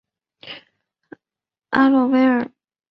[1.69, 2.51] 阿洛维尔。